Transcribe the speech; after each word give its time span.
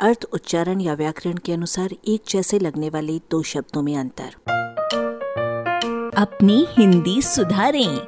अर्थ, 0.00 0.24
उच्चारण 0.32 0.80
या 0.80 0.94
व्याकरण 0.94 1.34
के 1.34 1.52
अनुसार 1.52 1.88
एक 2.08 2.20
जैसे 2.28 2.58
लगने 2.58 2.88
वाले 2.88 3.18
दो 3.18 3.42
शब्दों 3.42 3.82
में 3.82 3.96
अंतर। 3.96 4.30
अपनी 6.16 6.66
हिंदी 6.70 7.22
सुधारें। 7.22 7.98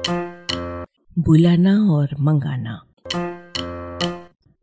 बुलाना 1.19 1.81
और 1.81 2.09
मंगाना। 2.21 2.87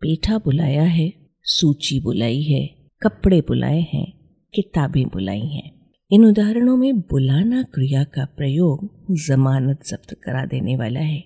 पेठा 0.02 0.38
बुलाया 0.38 0.84
है, 0.84 1.13
सूची 1.44 2.00
बुलाई 2.00 2.42
है, 2.42 2.76
कपड़े 3.02 3.41
बुलाए 3.41 3.82
हैं, 3.82 4.14
किताबें 4.54 5.07
बुलाई 5.07 5.48
हैं। 5.48 5.91
इन 6.12 6.25
उदाहरणों 6.25 6.78
में 6.78 7.00
बुलाना 7.00 7.64
क्रिया 7.64 8.04
का 8.04 8.25
प्रयोग 8.25 8.89
जमानत 9.12 9.80
जब्त 9.88 10.14
करा 10.23 10.46
देने 10.46 10.78
वाला 10.78 11.00
है। 11.00 11.21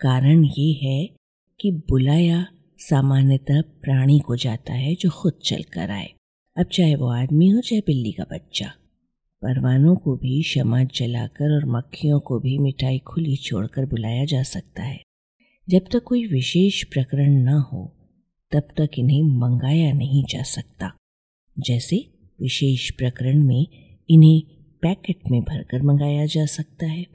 कारण 0.00 0.44
ये 0.44 0.72
है 0.72 1.16
कि 1.60 1.70
बुलाया 1.70 2.46
सामान्यतः 2.90 3.60
प्राणी 3.60 4.18
को 4.18 4.36
जाता 4.36 4.72
है 4.72 4.94
जो 4.94 5.10
खुद 5.10 5.32
चल 5.44 5.62
कर 5.62 5.90
आए। 5.90 6.12
अब 6.56 6.66
चाहे 6.72 6.94
वो 6.94 7.06
आदमी 7.06 7.48
हो, 7.48 7.60
चाहे 7.60 7.82
बिल्ली 7.86 8.12
का 8.12 8.24
बच्चा। 8.32 8.66
परवानों 9.42 9.96
को 9.96 10.16
भी 10.16 10.42
शमा 10.42 10.84
जलाकर 10.84 11.56
और 11.56 11.64
मक्खियों 11.64 12.20
को 12.20 12.40
भी 12.40 12.58
मिठाई 12.58 12.98
खुली 12.98 13.36
छोड़कर 13.36 13.86
बुलाया 13.86 14.24
जा 14.24 14.42
सकता 14.42 14.82
है। 14.82 15.02
जब 15.68 15.80
तक 15.92 16.02
कोई 16.02 16.26
विशेष 16.26 16.84
प्रकरण 16.84 17.30
न 17.30 17.48
हो, 17.48 17.96
तब 18.52 18.60
तक 18.60 18.90
इन्हें 18.98 19.22
मंगाया 19.22 19.92
नहीं 19.92 20.24
जा 20.24 20.42
सकता। 20.42 20.92
जैसे 21.58 21.96
विशेष 22.40 22.90
प्रकरण 22.90 23.44
में 23.44 23.66
इन्हें 24.10 24.42
पैकेट 24.82 25.20
में 25.30 25.42
भरकर 25.42 25.82
मंगाया 25.82 26.26
जा 26.26 26.46
सकता 26.46 26.86
है। 26.86 27.06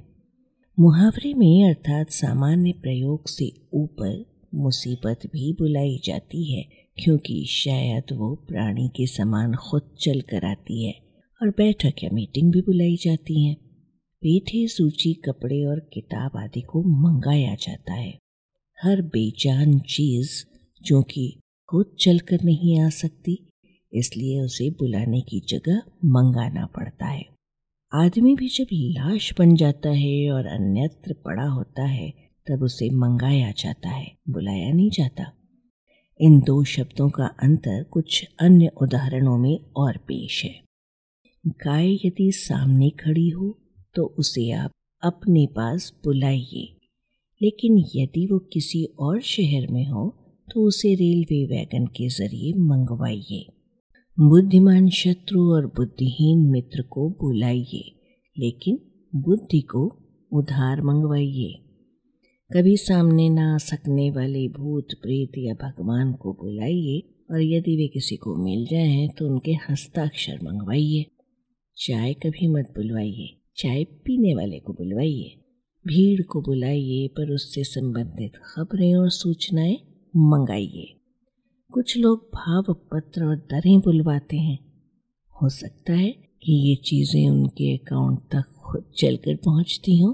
मुहावरे 0.80 1.34
में 1.34 1.70
अर्थात 1.70 2.10
सामान्य 2.10 2.72
प्रयोग 2.72 3.28
से 3.28 3.52
ऊपर 3.74 4.37
मुसीबत 4.58 5.20
भी 5.26 5.54
बुलाई 5.54 6.00
जाती 6.04 6.44
है, 6.54 6.64
क्योंकि 6.98 7.46
शायद 7.46 8.14
वो 8.14 8.36
प्राणी 8.36 8.88
के 8.88 9.08
समान 9.08 9.56
खुद 9.56 9.96
चल 10.02 10.22
कर 10.22 10.46
आती 10.46 10.86
है 10.86 10.94
और 11.42 11.50
बैठक 11.50 12.04
या 12.04 12.10
मीटिंग 12.14 12.52
भी 12.54 12.62
बुलाई 12.62 12.96
जाती 12.96 13.44
है। 13.44 13.54
पेठे, 14.22 14.68
सूची, 14.68 15.14
कपड़े 15.14 15.64
और 15.66 15.80
किताब 15.94 16.38
आदि 16.38 16.62
को 16.62 16.82
मंगाया 16.82 17.56
जाता 17.56 17.94
है। 17.94 18.18
हर 18.84 19.02
बेजान 19.02 19.80
चीज़ 19.80 20.44
जो 20.84 21.02
कि 21.04 21.40
खुद 21.70 21.96
चलकर 22.00 22.44
नहीं 22.44 22.80
आ 22.80 22.90
सकती, 22.90 23.48
इसलिए 23.94 24.42
उसे 24.42 24.70
बुलाने 24.70 25.22
की 25.22 25.40
जगह 25.40 25.82
मंगाना 26.06 26.66
पड़ता 26.66 27.06
है। 27.06 27.26
आदमी 27.94 28.36
भी 28.36 28.48
जब 28.48 28.68
लाश 28.72 29.34
बन 29.40 29.56
जाता 29.56 29.90
है 29.90 30.32
और 30.32 30.46
अन्यत्र 30.46 31.14
पड़ा 31.26 31.48
होता 31.48 31.84
है 31.84 32.27
तब 32.50 32.64
उसे 32.64 32.90
मंगाया 32.90 33.52
जाता 33.52 33.90
है, 33.90 34.18
बुलाया 34.30 34.72
नहीं 34.74 34.90
जाता। 34.90 35.32
इन 36.20 36.40
दो 36.40 36.64
शब्दों 36.64 37.10
का 37.10 37.26
अंतर 37.26 37.84
कुछ 37.84 38.26
अन्य 38.40 38.72
उदाहरणों 38.82 39.38
में 39.38 39.60
और 39.78 39.98
पेश 39.98 40.44
है। 40.46 40.62
गाय 41.46 41.94
यदि 41.94 42.32
सामने 42.32 42.90
खड़ी 42.90 43.30
हो 43.30 43.58
तो 43.96 44.06
उसे 44.20 44.52
आप 44.52 44.72
अपने 45.04 45.46
पास 45.46 45.94
बुलाइए। 46.04 46.74
लेकिन 47.42 47.78
यदि 47.96 48.26
वो 48.26 48.40
किसी 48.40 48.84
और 49.00 49.22
शहर 49.22 49.68
में 49.72 49.86
हो 49.86 50.08
तो 50.54 50.68
उसे 50.68 50.94
रेलवे 50.96 51.46
वैगन 51.46 51.86
के 51.86 52.08
ज़रिए 52.10 52.54
मंगवाइए। 52.54 53.46
बुद्धिमान 54.18 54.90
शत्रु 54.90 55.42
और 55.54 55.66
बुद्धिहीन 55.68 56.40
मित्र 56.52 56.82
को 56.82 57.10
बुलाइए, 57.10 57.84
लेकिन 58.38 58.80
बुद्धि 59.16 59.62
को 59.62 59.84
उधार 60.32 60.82
मंगवाइए। 60.82 61.67
कभी 62.54 62.78
सामने 62.78 63.30
ना 63.30 63.56
आ 63.56 63.58
सकने 63.58 64.12
वाले 64.12 64.48
भूत 64.48 64.88
प्रेत 65.02 65.32
या 65.38 65.54
भगवान 65.54 66.14
को 66.14 66.34
बुलाइए 66.34 67.00
और 67.32 67.42
यदि 67.42 67.76
वे 67.78 67.88
किसी 67.88 68.16
को 68.16 68.36
मिल 68.36 68.66
जाए 68.66 69.08
तो 69.08 69.28
उनके 69.28 69.52
हस्ताक्षर 69.52 70.40
मंगवाइए। 70.44 71.06
चाय 71.78 72.14
कभी 72.14 72.48
मत 72.48 72.74
बुलवाइए। 72.76 73.42
चाय 73.58 73.84
पीने 73.84 74.36
वाले 74.36 74.60
को 74.60 74.74
बुलवाइए। 74.74 75.36
भीड़ 75.88 76.22
को 76.22 76.42
बुलाइए, 76.42 77.08
पर 77.08 77.32
उससे 77.32 77.64
संबंधित 77.64 78.32
खबरें 78.36 78.96
और 78.96 79.10
सूचनाएँ 79.10 79.78
मंगाइए। 80.16 80.94
कुछ 81.74 81.98
लोग 81.98 82.30
भाव 82.36 82.74
पत्र 82.74 83.24
और 83.24 83.36
दरें 83.36 83.80
बुलवाते 83.80 84.38
हैं। 84.38 84.60
हो 85.42 85.50
सकता 85.50 85.94
है 85.94 86.12
कि 86.12 86.70
ये 86.70 86.76
चीज़ें 86.76 87.30
उनके 87.30 87.78
अकाउंट 87.78 88.20
तक 88.20 88.44
खुद 88.58 88.92
चलकर 88.98 89.36
पहुँचती 89.36 90.00
हों। 90.00 90.14